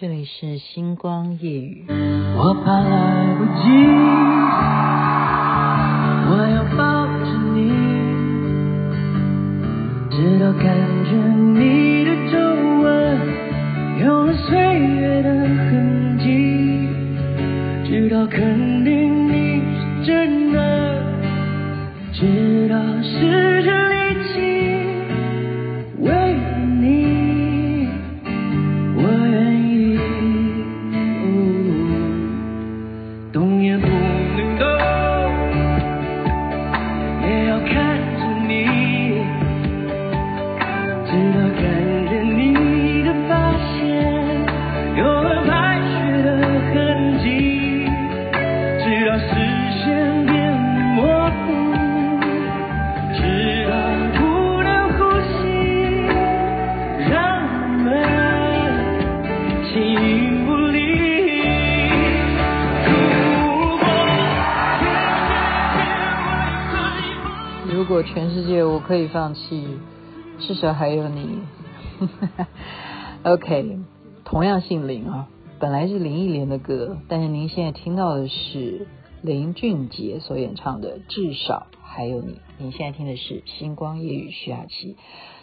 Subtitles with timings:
[0.00, 1.76] 这里是星光夜。
[2.34, 3.68] 我怕来不及，
[6.26, 7.68] 我要抱着你，
[10.08, 10.64] 直到感
[11.04, 11.12] 觉
[11.60, 12.38] 你的皱
[12.80, 12.88] 纹
[14.00, 15.28] 有了岁月的
[15.68, 16.88] 痕迹，
[17.86, 18.69] 直到肯
[68.90, 69.78] 可以放弃，
[70.40, 71.38] 至少还有你。
[73.22, 73.78] OK，
[74.24, 75.28] 同样姓林啊，
[75.60, 78.88] 本来是林忆莲的歌，但是您现在听到的是
[79.22, 82.32] 林俊杰所演唱的《至少还有你》。
[82.58, 84.96] 您现在听的是《星光夜雨》徐雅琪。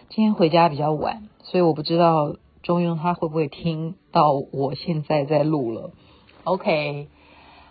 [0.10, 5.92] 今天回家比较晚，所以我不知道中庸他会不会听到我现在在录了。
[6.44, 7.08] OK，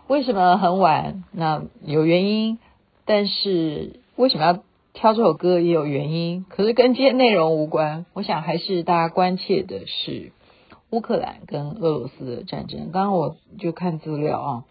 [0.06, 1.22] 为什么很晚？
[1.33, 2.58] 那有原因，
[3.05, 4.62] 但是为什么要？
[4.97, 8.06] 挑这首歌也有原因，可是跟今天内容无关。
[8.14, 10.33] 我想还是大家关切的是
[10.89, 12.91] 乌克兰跟俄罗斯的战争。
[12.92, 14.64] 刚刚我就看资料啊，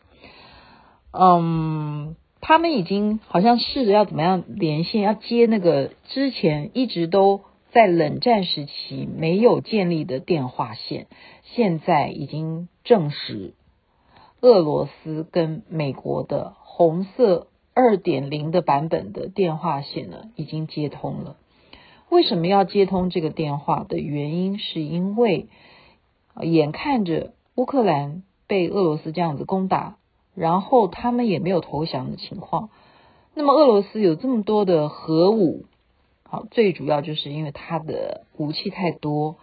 [1.11, 11.05] 嗯，他们已经好像试着要怎么样连线，要接那个之前一直都在冷战时期没有建立的电话线，
[11.43, 13.53] 现在已经证实
[14.41, 17.45] 俄罗斯跟美国的红色。
[17.77, 21.35] 二点零的版本的电话线呢，已经接通了。
[22.09, 25.49] 为什么要接通这个电话的原因，是因为
[26.41, 29.97] 眼看着乌克兰被俄罗斯这样子攻打，
[30.35, 32.69] 然后他们也没有投降的情况。
[33.33, 35.65] 那么俄罗斯有这么多的核武，
[36.23, 39.35] 好，最主要就是因为它的武器太多，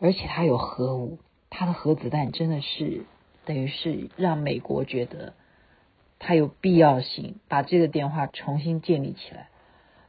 [0.00, 1.18] 而且它有核武，
[1.50, 3.06] 它的核子弹真的是
[3.44, 5.34] 等于是让美国觉得。
[6.26, 9.48] 它有必要性把这个电话重新建立起来。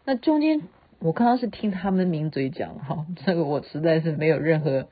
[0.06, 0.62] 那中间
[1.00, 4.88] 我刚刚是听他们名嘴讲哈， 这个我实在是没有任何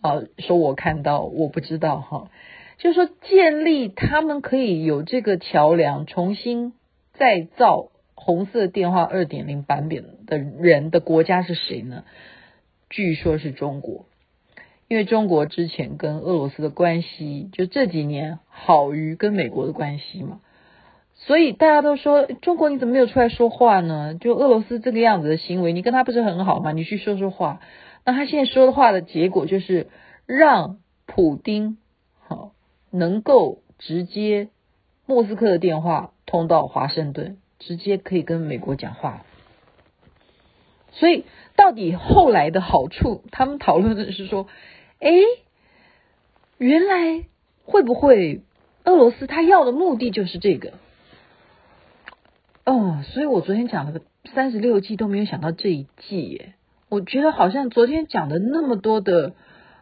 [0.00, 2.30] 啊说我看到我不知道哈，
[2.78, 6.72] 就说建立他们可以有这个桥梁，重新
[7.12, 12.04] 再造红色电话二点零版本的人的国家是谁呢？
[12.90, 14.06] 据说是中国。
[14.90, 20.40] 因为中国之前跟俄罗斯的关系，就这几年好于跟美国的关系嘛，
[21.14, 24.16] 所以大家都说中国你怎么没有出来说话呢？
[24.16, 26.72] 就俄罗斯这个样子的行为，你跟他不是很好吗？
[26.72, 27.60] 你去说说话。
[28.04, 29.86] 那他现在说的话的结果就是
[30.26, 31.78] 让普丁
[32.26, 32.50] 好
[32.90, 34.48] 能够直接
[35.06, 39.24] 莫斯科的电话通到华盛顿，直接可以跟美国讲话。
[40.90, 44.48] 所以到底后来的好处，他们讨论的是说。
[45.00, 45.10] 哎，
[46.58, 47.24] 原来
[47.64, 48.42] 会不会
[48.84, 50.74] 俄罗斯他要的目的就是这个？
[52.64, 54.02] 哦，所以我昨天讲的
[54.34, 56.52] 三十六计都没有想到这一计耶。
[56.90, 59.32] 我觉得好像昨天讲的那么多的，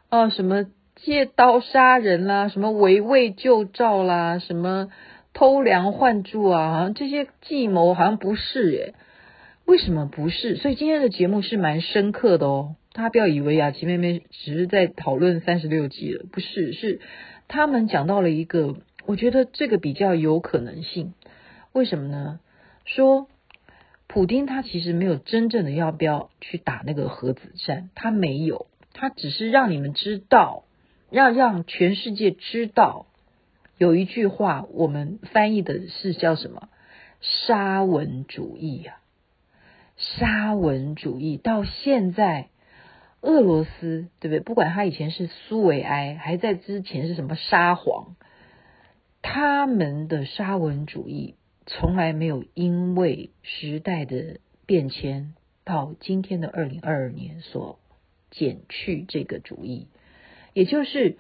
[0.09, 4.91] 呃，什么借刀杀人啦，什么围魏救赵啦，什么
[5.35, 8.95] 偷梁换柱啊，好像这些计谋好像不是耶。
[9.65, 10.57] 为什么不是？
[10.57, 12.77] 所以今天的节目是蛮深刻的哦。
[12.99, 17.01] 大家不要以为雅琪妹妹只是在讨论三十六计了，不是，是
[17.47, 18.75] 他们讲到了一个，
[19.07, 21.15] 我觉得这个比较有可能性。
[21.71, 22.41] 为什么呢？
[22.85, 23.29] 说
[24.09, 30.65] 普丁他其实没有真正的要不要去打那个核子战，他没有，他只是让你们知道，
[31.13, 33.07] 要让全世界知道，
[33.77, 36.69] 有一句话我们翻译的是叫什么？
[37.21, 38.97] 沙文主义呀，
[39.97, 42.49] 沙文主义到现在。
[43.21, 44.41] 俄罗斯对不对？
[44.41, 48.15] 不管他以前是苏维埃，还在之前是什么沙皇，
[49.23, 51.35] 他们的沙文主义
[51.67, 55.35] 从来没有因为时代的变迁
[55.65, 57.79] 到今天的二零二二年所
[58.31, 59.89] 减去这个主义，
[60.55, 61.17] 也就是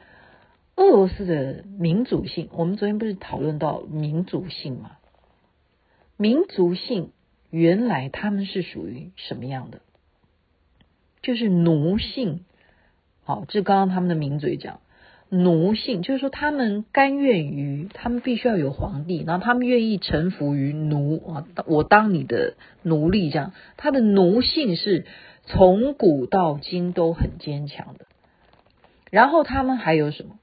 [0.76, 2.48] 俄罗斯的民族性。
[2.52, 4.92] 我们昨天不是讨论到民族性吗？
[6.16, 7.12] 民族性
[7.50, 9.80] 原来他们是属于什么样的？
[11.22, 12.44] 就是奴性，
[13.24, 14.80] 好，这刚刚他们的名嘴讲，
[15.28, 23.52] 奴性，就是说他们甘愿于，他们必须要有皇帝，然后他们愿意臣服于奴啊，我当你的奴隶这样。
[23.76, 25.04] 他的奴性是
[25.44, 28.06] 从古到今都很坚强的。
[29.10, 30.38] 然后他们还有什么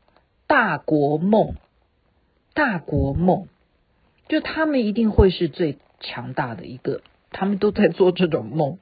[0.48, 1.56] 大国梦？
[2.54, 3.48] 大国梦，
[4.30, 7.02] 就他们一定会是最强大的一个，
[7.32, 8.78] 他们都在做这种梦。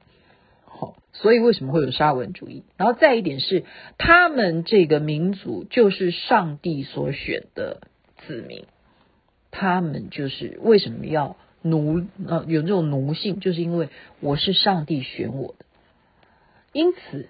[1.12, 2.64] 所以为什么会有沙文主义？
[2.76, 3.64] 然后再一点是，
[3.98, 7.82] 他们这个民族就是上帝所选的
[8.26, 8.64] 子民，
[9.52, 13.88] 他们就是为什么要奴呃有这种奴性，就是因为
[14.20, 15.64] 我是上帝选我的。
[16.72, 17.28] 因此，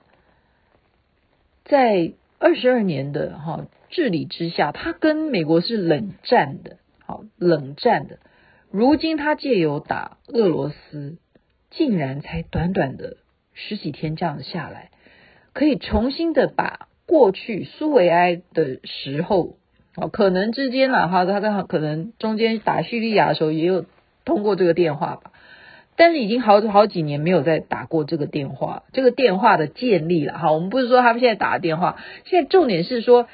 [1.65, 8.19] 在二十二年的哈治理之下，他跟美国是冷战的，好冷战的。
[8.71, 11.19] 如今他借由打俄罗斯，
[11.71, 13.19] 竟然才短短的。
[13.55, 14.91] 十几天这样下来，
[15.53, 19.57] 可以重新的把过去苏维埃的时候，
[19.97, 23.87] 哦，可能之间呢，哈，他在可能中间打叙利亚的时候也有
[24.25, 25.31] 通过这个电话吧，
[25.97, 33.29] 但是已经好好几年没有再打过这个电话，这个电话的建立了，哈，我们不是说他们现在打的电话，现在重点是说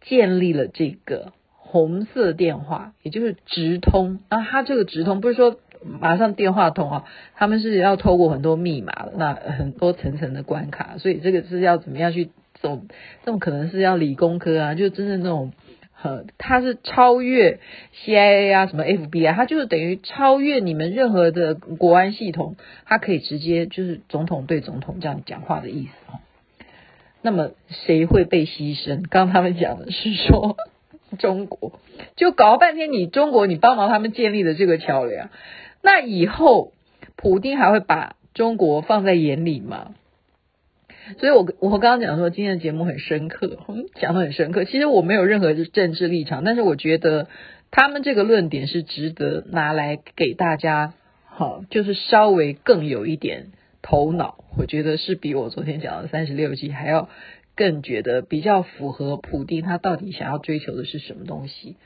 [0.00, 5.56] 建立了这个红色电话，也就是直通，啊，他这个直通不是说。
[5.84, 7.04] 马上电话通啊，
[7.36, 12.30] 他们是要透过很多密码，那很多层层的关卡，所以这个是要怎么样去
[12.60, 12.80] 走？
[13.24, 15.52] 这种可能是要理工科啊，就真正那种，
[16.02, 17.60] 呃，它是超越
[18.04, 26.20] CIA 啊，什么 FBI，它就是等于超越你们任何的国安系统，它可以直接就是总统对总统这样讲话的意思啊。
[27.22, 29.02] 那么谁会被牺牲？
[29.08, 30.56] 刚刚他们讲的是说
[31.18, 31.72] 中国，
[32.16, 35.28] 就搞了半天，你中国你帮忙他们建立的这个桥梁。
[35.82, 36.72] 那以后，
[37.16, 39.94] 普丁还会把中国放在眼里吗？
[41.18, 43.58] 所以我，我刚刚讲说今天的节目很深刻，
[43.94, 44.64] 讲的很深刻。
[44.64, 47.26] 其实我没有任何政治立场，但是我觉得
[47.70, 50.92] 他们这个论点是值得拿来给大家，
[51.24, 53.48] 好，就是稍微更有一点
[53.82, 54.44] 头脑。
[54.56, 57.08] 我觉得是比我昨天讲的三十六计还要
[57.56, 61.76] 更觉得比较符合普丁他到底想要追求的是什么东西。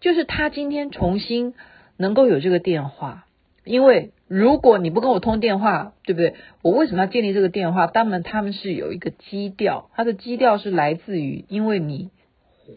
[0.00, 1.54] 就是他今天重新
[1.96, 3.26] 能够有这个电话。
[3.64, 6.34] 因为如果你不跟我通电话，对不对？
[6.62, 7.86] 我为什么要建立这个电话？
[7.86, 12.10] 当然他们是有一个基调，它的基调是来自于，因为你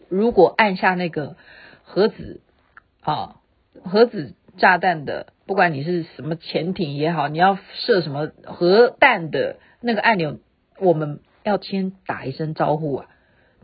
[0.08, 1.36] 如果按下那个
[1.82, 2.40] 核子
[3.00, 3.36] 啊
[3.82, 10.38] 核子炸弹的，不管你是什么潜艇也好，你要射什么核弹的那个按钮，
[10.78, 13.06] 我们要先打一声招呼啊！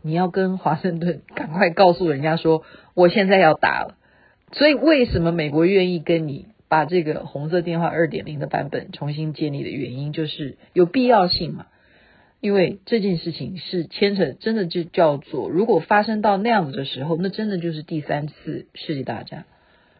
[0.01, 3.95] 你要跟华盛顿赶快告诉人家说，我现在要打了。
[4.51, 6.47] 所以为什么美国愿意跟你？
[6.73, 11.67] 把这个红色电话二点零的版本重新建立的原因，就是有必要性嘛？
[12.41, 19.45] 因为这件事情是牵扯，真的就叫做，如果发生到那样子的时候，那真的就是第三次世界大战，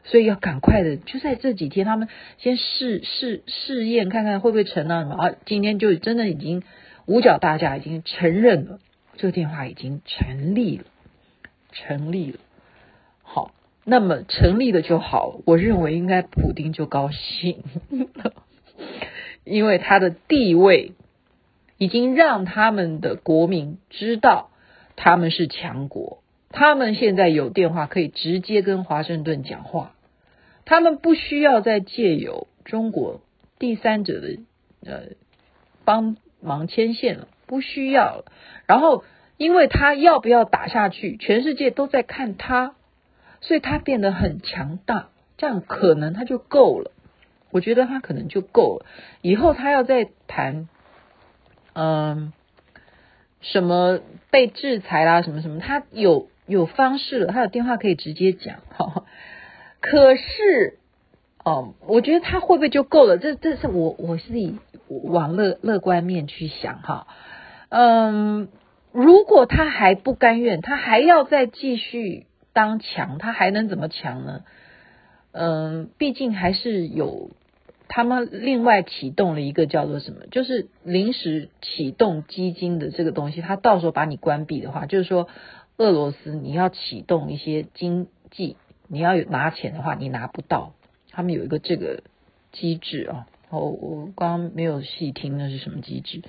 [0.04, 2.08] 所以要赶快的，就在这几天，他们
[2.40, 5.16] 先试试试验，看看会不会成啊？
[5.16, 6.64] 啊，今天就真的已经
[7.06, 8.80] 五角大厦已经承认了，
[9.18, 10.86] 这个电话已经成立了，
[11.72, 12.40] 成立了，
[13.85, 17.63] 那么成立的就好，我认为应该普丁就高兴
[18.13, 18.33] 了，
[19.44, 20.94] 因为他的地位
[21.77, 24.51] 已经让他们的国民知道
[24.95, 29.96] 他们是强国，他们现在有电话可以直接跟华盛顿讲话，
[30.63, 33.19] 他们不需要再借由中国
[33.60, 34.38] 第三者的
[34.86, 35.01] 呃
[35.84, 38.25] 帮忙牵线了，不需要了。
[38.65, 39.03] 然后，
[39.36, 42.75] 因为他要不要打下去，全世界都在看他。
[43.45, 46.91] 所以他变得很强大，这样可能他就够了。
[47.51, 48.85] 我觉得他可能就够了。
[49.21, 50.69] 以后他要再谈，
[51.73, 52.31] 嗯，
[53.41, 54.00] 什么
[54.31, 58.62] 被制裁啦，什么什么，他有有方式了，他有电话可以直接讲。
[58.69, 59.03] 哈，
[59.81, 60.79] 可是，
[61.43, 63.17] 哦，我觉得他会不会就够了？
[63.17, 64.57] 这这是我我是以
[64.88, 67.07] 往乐乐观面去想哈。
[67.67, 68.47] 嗯，
[68.93, 72.25] 如果他还不甘愿，他还要再继续。
[72.53, 74.43] 当强，他还能怎么强呢？
[75.31, 77.31] 嗯，毕竟还是有
[77.88, 83.41] 他们另外启动了一个叫做什么，就是临时启动基金的这个东西。
[83.41, 85.27] 他到时候把你关闭的话，就是说
[85.77, 88.55] 俄罗斯你要启动一些经济，
[88.88, 90.74] 你要有拿钱的话，你拿不到。
[91.10, 92.03] 他们有一个这个
[92.51, 96.22] 机制啊，我我刚刚没有细听那是什么机制，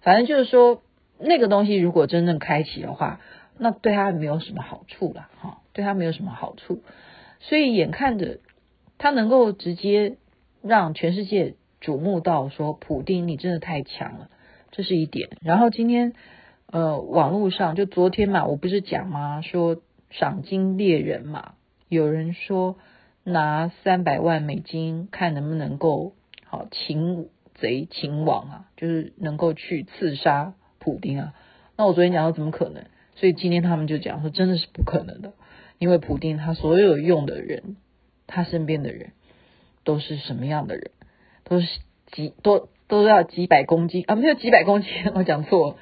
[0.00, 0.80] 反正就是说
[1.18, 3.20] 那个东西如果真正开启的话。
[3.58, 6.80] 那对他没有什么好处了，哈，对他没有什么好处，
[7.38, 8.38] 所以眼看着
[8.96, 10.16] 他能够直接
[10.62, 14.30] 让全世界瞩目到说，普丁你真的太强了，
[14.70, 15.28] 这是一点。
[15.42, 16.14] 然后今天
[16.64, 19.42] 呃，网络上就昨天嘛，我不是讲吗？
[19.42, 19.76] 说
[20.08, 21.52] 赏金猎人嘛，
[21.90, 22.78] 有人说
[23.22, 26.14] 拿三百万美金看能不能够
[26.46, 31.34] 好擒贼擒王啊，就是能够去刺杀普丁啊。
[31.76, 32.84] 那我昨天讲说怎么可能？
[33.14, 35.32] 所以今天他们就讲说真的是不可能的，
[35.78, 37.76] 因为普丁他所有用的人，
[38.26, 39.12] 他身边的人
[39.84, 40.90] 都是什么样的人？
[41.44, 41.66] 都是
[42.12, 44.16] 几多都要几百公斤啊？
[44.16, 45.76] 没有几百公斤， 我讲错。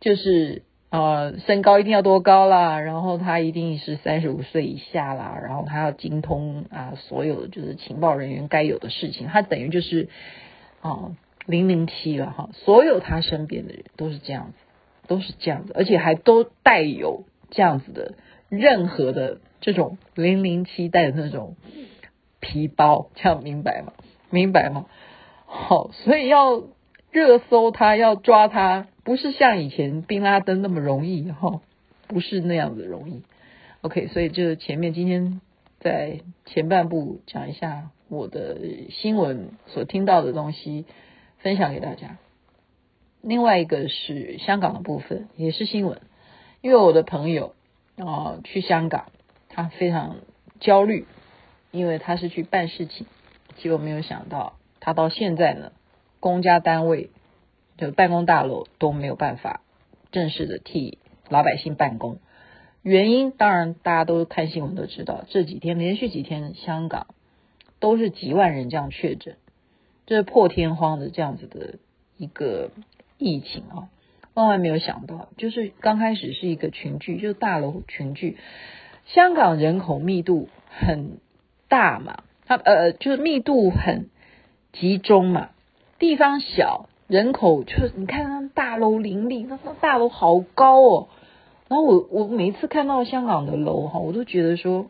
[0.00, 10.08] 就是呃，身高一定要多高啦，然后他一定是三十五岁以下啦，然后他要精通啊，所有的就是情报人员该有的事情，他等于就是
[10.80, 14.54] 啊零零七了哈，所有他身边的人都是这样子，
[15.08, 18.14] 都是这样子，而且还都带有这样子的
[18.58, 21.56] 任何的这种零零七带的那种
[22.40, 23.92] 皮包，这样明白吗？
[24.30, 24.86] 明白吗？
[25.46, 26.62] 好，所以要
[27.10, 28.88] 热搜他，要抓他。
[29.04, 31.60] 不是像以前宾拉登那么容易哈，
[32.08, 33.22] 不是那样子容易。
[33.82, 35.40] OK，所以就前面今天
[35.78, 38.58] 在前半部讲一下我的
[38.90, 40.86] 新闻所听到的东西，
[41.38, 42.16] 分享给大家。
[43.20, 46.00] 另外一个是香港的部分，也是新闻，
[46.62, 47.54] 因为我的朋友
[47.96, 49.06] 啊去香港，
[49.48, 50.16] 他非常
[50.60, 51.06] 焦虑，
[51.70, 53.06] 因为他是去办事情，
[53.56, 55.72] 结果没有想到他到现在呢，
[56.20, 57.10] 公家单位。
[57.76, 59.60] 就办公大楼都没有办法
[60.12, 60.98] 正式的替
[61.28, 62.20] 老百姓办公，
[62.82, 67.08] 原因当然大家都看新闻都知道，这几天连续几天香港
[67.80, 69.38] 都是几万人这样确诊，
[70.06, 71.80] 这是破天荒的这样子的
[72.16, 72.70] 一个
[73.18, 73.88] 疫情啊，
[74.34, 78.36] 万万没有想到，就是刚开始是一个群聚，就是大楼群聚，
[79.06, 81.18] 香港人口密度很
[81.68, 84.10] 大嘛，它呃就是密度很
[84.72, 85.50] 集中嘛，
[85.98, 86.88] 地方小。
[87.06, 91.08] 人口就是你看那大楼林立，那那大楼好高哦。
[91.68, 94.86] 然后我我每次看到香港的楼哈，我都觉得说，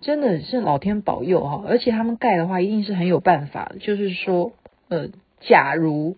[0.00, 1.62] 真的是老天保佑哈。
[1.68, 3.72] 而且他们盖的话，一定是很有办法。
[3.80, 4.52] 就是说，
[4.88, 6.16] 呃，假如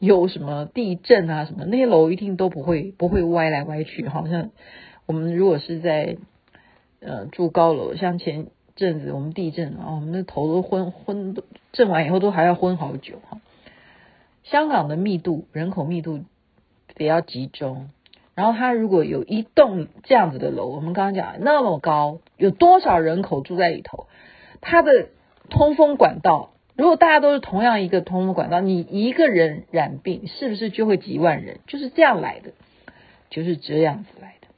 [0.00, 4.08] 有什么地震啊什么，那些楼一定都不会不会歪来歪去。
[4.08, 4.50] 好像
[5.06, 6.16] 我们如果是在
[7.00, 11.36] 呃住高楼，像前阵子我们地震啊，我们的头都昏昏，
[11.72, 13.40] 震完以后都还要昏好久哈。
[14.42, 16.24] 香港的密度，人口密度
[16.96, 17.90] 比较集中，
[18.34, 24.06] 然后它如果有一栋这样子的楼，我们刚刚讲那么高，有多少人口住在里头？
[24.62, 25.08] 它的
[25.50, 31.60] 通风管道，如果大家都是同样一个通风管道，你一个人染病，是不是就会几万人？
[31.66, 32.52] 就是这样来的，
[33.28, 34.48] 就是这样子来的。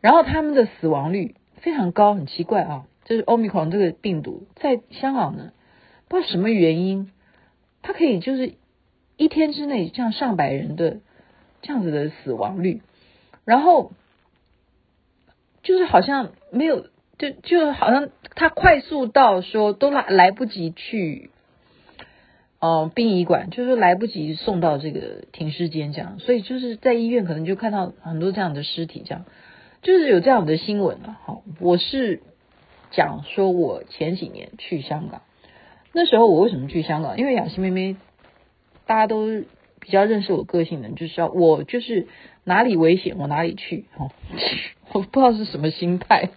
[0.00, 5.52] 然后他们的死亡率非常高，很奇怪啊，就是欧米狂这个病毒在香港呢，
[6.08, 7.12] 不知道什么原因，
[7.82, 8.54] 它可以就是。
[9.16, 10.98] 一天之内，这样上百人的
[11.62, 12.82] 这样子的死亡率，
[13.44, 13.92] 然后
[15.62, 21.30] 就是好像没有，就就好像他快速到说都来来不及去，
[22.64, 29.24] 哦，殡仪馆就是来不及送到这个停尸间这样，所以就是在医院可能就看到很多这样的尸体这样，
[29.82, 31.18] 就是有这样的新闻了。
[31.24, 32.22] 好，我是
[32.90, 35.20] 讲说我前几年去香港，
[35.92, 37.18] 那时候我为什么去香港？
[37.18, 37.96] 因为雅琪妹妹。
[38.86, 39.42] 大家都
[39.80, 42.06] 比较认识我个性的，就是要我就是
[42.44, 44.10] 哪里危险我哪里去，哦，
[44.92, 46.28] 我不知道是什么心态。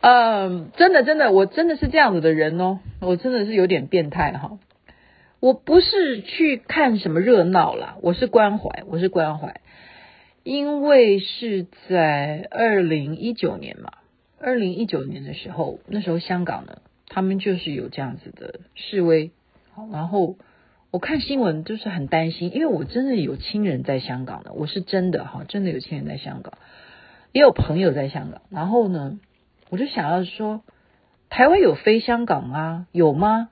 [0.00, 4.58] 嗯，真的真的，我真的是这样子的人哦，我真的是有点变态哈。
[5.40, 9.60] 我不是去看什么热闹啦，我是关怀，我是关怀，
[10.42, 13.92] 因为是在二零一九年嘛，
[14.40, 16.78] 二零一九年的时候，那时候香港呢，
[17.08, 19.30] 他们就是有这样子的示威。
[19.92, 20.36] 然后
[20.90, 26.54] 我看新闻就是很担心，因为我真的有亲人在香港的，我是真的哈，真的有亲人在香港，
[27.32, 28.42] 也有朋友在香港。
[28.50, 29.20] 然后呢，
[29.70, 30.62] 我就想要说，
[31.30, 33.48] 台湾有飞香港吗，有吗？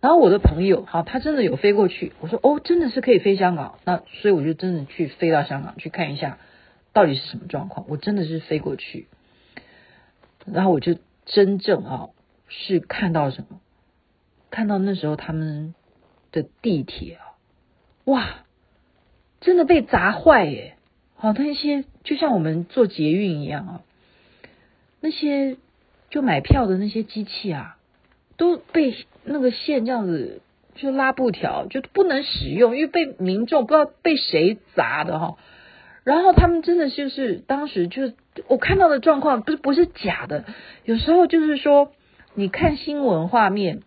[0.00, 2.12] 然后我的朋友哈，他真的有飞过去。
[2.20, 3.78] 我说哦，真的是可以飞香港。
[3.84, 6.38] 那所以我就真的去飞到香港去看一下，
[6.92, 7.86] 到底是什么状况。
[7.88, 9.08] 我真的是飞过去，
[10.46, 10.96] 然后我就
[11.26, 12.08] 真正啊
[12.48, 13.60] 是看到什么。
[14.50, 15.74] 看到那时候他们
[16.32, 17.36] 的地铁啊，
[18.04, 18.44] 哇，
[19.40, 20.76] 真的被砸坏耶！
[21.14, 23.82] 好，那些就像我们坐捷运一样啊，
[25.00, 25.56] 那些
[26.10, 27.76] 就买票的那些机器啊，
[28.36, 30.42] 都被那个线这样子
[30.74, 35.36] 就拉布条，就不能使用，因为被民众不知道被谁砸的哈。
[36.04, 38.14] 然后他们真的就是当时就是
[38.48, 40.44] 我看到的状况，不是不是假的，
[40.84, 41.92] 有时候就是说
[42.34, 43.80] 你看新闻画面。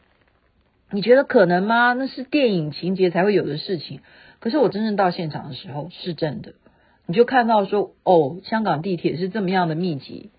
[0.96, 1.93] 你觉得可能吗？
[1.93, 4.01] 那是电影情节才会有的事情。
[4.39, 6.53] 可是我真正到现场的时候是真的，
[7.08, 10.29] 你就看到说哦，香港地铁是这么样的密集，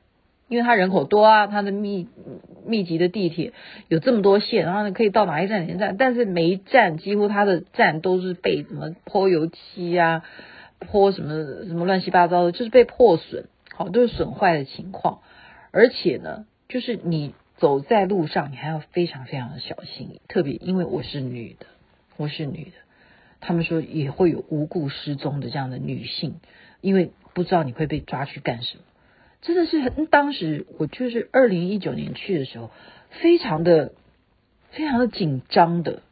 [0.48, 2.08] 因为它人口多啊，它的密
[2.66, 3.52] 密集的地铁
[3.88, 10.22] 有这么多线，然后呢可以到哪一站哪一站，但是每一站几乎它的站都是被什么泼油漆啊，
[10.78, 15.20] 泼什么什么乱七八糟的，就是被破损，好都是损坏的情况，
[15.70, 21.66] 而且呢，就是你走在路上，你还要非常非常的小心，特别因为我是女的，
[22.16, 22.72] 我是女的。
[23.40, 26.40] 他们说也会有无故失踪的这样的女性，
[26.80, 28.82] 因为不知道你会被抓去干什么，
[29.44, 30.06] 真的是很。
[30.06, 32.70] 当时我就是二零一九年去的时候，
[33.10, 33.92] 非常的
[34.70, 36.02] 非常的紧张的。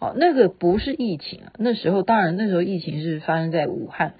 [0.00, 4.14] 哦，那个不是疫情啊，那时候当然那时候疫情是发生在武汉，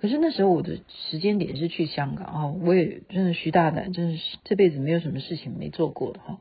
[0.00, 6.38] 可是那时候我的时间点是去香港啊，我也真的徐大胆，真的是这辈子没有什么事情没做过的哈。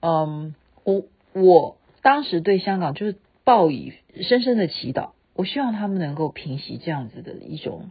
[0.00, 0.54] 嗯，
[0.84, 3.16] 我我当时对香港就是。
[3.42, 7.90] 报以深深的祈祷，我希望他们能够平息这样子的一种，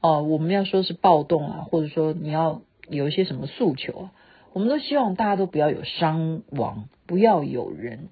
[0.00, 4.12] 呃，我们要说是暴动啊，或者说你要有一些什么诉求啊，
[4.52, 8.08] 我们都希望大家都不要有伤亡，不要有人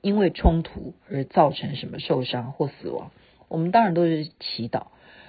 [0.00, 3.10] 因为冲突而造成什么受伤或死亡。
[3.48, 4.86] 我们当然都是祈祷，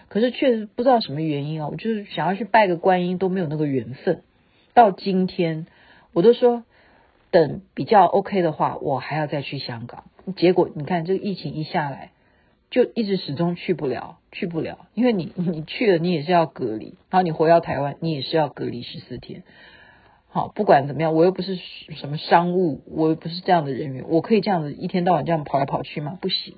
[0.08, 4.24] 可是确实不知道什么原因啊，我就是想要去拜个观音都没有那个缘分。
[4.74, 5.68] 到今天，
[6.13, 6.63] 我都说
[7.32, 10.06] 等比较 OK 的话，我还要再去香港。
[10.36, 12.12] 结果你看，这个疫情一下来，
[12.69, 19.43] 就一直始终去不了，去不了，因为你你去了，你也是要隔离，然后你回到台湾，你也是要隔离十四天。
[20.29, 26.17] 好，不管怎么样，我又不是什么商务，我又不是这样的人员，我可以这样子一天到晚这样跑来跑去吗？
[26.21, 26.55] 不行，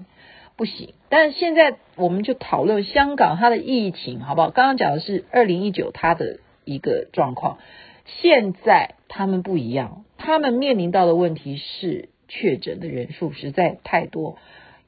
[0.55, 0.93] 不行。
[1.09, 4.49] 但是现在我们就讨论香港它的疫情，好不好？
[4.49, 7.59] 刚刚讲的是二零一九它的一个状况，
[8.05, 12.09] 现在他们不一样，他们面临到的问题是。
[12.31, 14.37] 确诊的人数实在太多，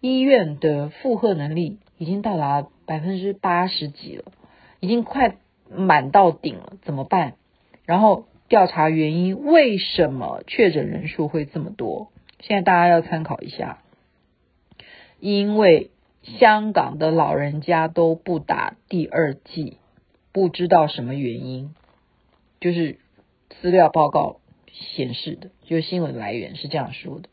[0.01, 4.25] 医院的负荷能力已经到达百分之八十几了，
[4.81, 5.37] 已经快
[5.69, 7.35] 满到顶了，怎么办？
[7.85, 12.11] 然后调查原因，为什么确诊人数会这么多？
[12.39, 13.81] 现在大家要参考一下，
[15.19, 15.91] 因为
[16.23, 19.77] 香港的老人家都不打第二剂，
[20.33, 21.73] 不知道什么原因，
[22.59, 22.99] 就是
[23.61, 24.37] 资料报告。
[24.95, 27.27] 显示的，就是新闻来源是这样说的。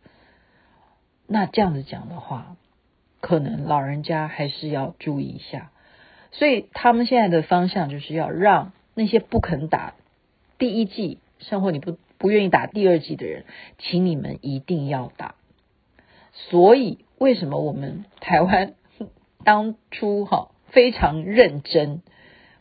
[1.29, 2.57] 那这样子讲的话，
[3.21, 5.71] 可能老人家还是要注意一下。
[6.31, 9.95] 所以他们现在的方向就是要让那些不肯打
[10.59, 13.45] 第一剂，甚或你不不愿意打第二剂的人，
[13.79, 15.35] 请你们一定要打。
[16.33, 18.75] 所以为什么我们台湾
[19.45, 22.03] 当初哈非常认真，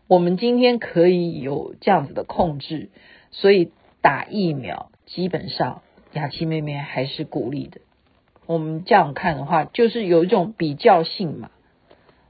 [0.07, 2.89] 我们今天可以有这样子的控制，
[3.31, 3.71] 所以。
[3.99, 5.81] 打疫苗，基本上
[6.13, 7.81] 雅琪妹妹还是鼓励的。
[8.47, 11.51] 我们这样看的话，就是有一种比较性嘛。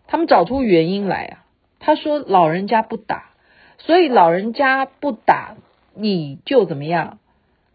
[0.07, 1.45] 他们找出原因来啊。
[1.79, 3.29] 他说老人家不打，
[3.77, 5.55] 所以老人家不打，
[5.93, 7.19] 你就怎么样？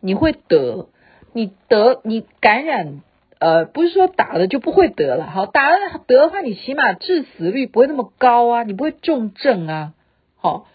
[0.00, 0.88] 你会得，
[1.32, 3.00] 你得你感染，
[3.38, 5.30] 呃，不是说打了就不会得了。
[5.30, 9.94] 好，打了得的话，你起码致死率不会那么高啊，你不会重症啊。
[10.36, 10.66] 好，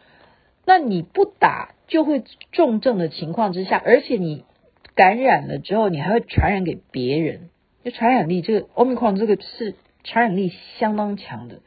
[0.65, 1.69] 那你不打。
[1.89, 4.43] 就会重症的情况之下，而且你
[4.93, 7.49] 感染了之后，你还会传染给别人，
[7.87, 11.61] 就传染力这个 Omicron 这个是传染力相当强的。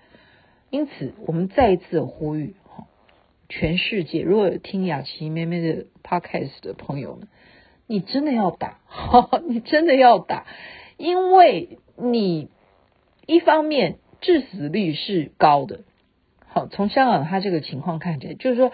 [0.69, 2.85] 因此，我们再一次呼吁哈，
[3.49, 7.27] 全世界如果有听雅琪妹妹的 Podcast 的朋友们，
[7.87, 8.81] 你真的要打，
[9.49, 10.45] 你真的要打，
[10.99, 12.51] 因为你
[13.25, 15.81] 一方面致死率是高的。
[16.47, 18.73] 好，从香港它这个情况看起来，就是说。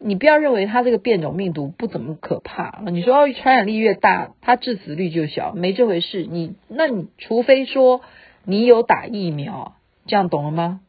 [0.00, 6.24] 你不要认为它这个变种病毒不怎么可怕，你说哦，传染力越大，它致死率就小，没这回事。
[6.24, 8.00] 你那你除非说
[8.44, 9.74] 你有打疫苗，
[10.06, 10.80] 这样懂了吗？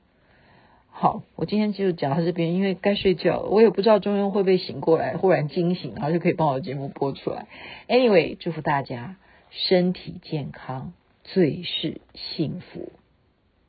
[0.91, 7.47] 好，我今天就讲到这边，因为该睡觉了，我也不知道中庸会不会醒过来，忽然惊醒，然后就可以帮我的节目播出来。
[7.87, 9.15] Anyway，祝福大家
[9.49, 10.91] 身体健康，
[11.23, 12.91] 最是幸福，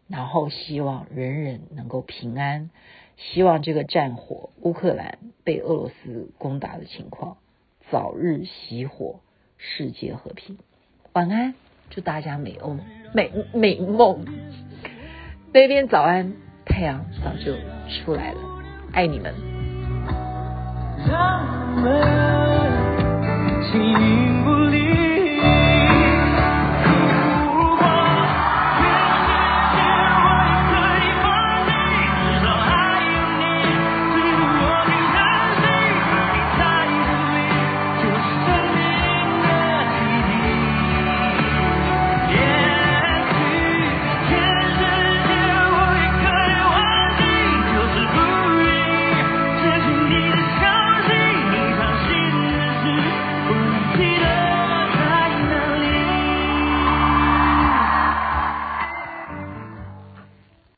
[0.09, 2.71] 然后希望人人能够平安。
[3.21, 7.37] 希望这个战火，乌克兰被俄罗斯攻打的情况
[7.91, 9.21] 早日熄火，
[9.59, 10.57] 世界和平。
[11.13, 11.55] 晚安，
[11.91, 12.79] 祝大家美欧
[13.13, 14.25] 美美梦。
[15.53, 16.33] 那边早安，
[16.65, 17.57] 太阳早就
[17.91, 18.41] 出来了，
[18.93, 19.35] 爱你们。
[21.07, 22.01] 让我们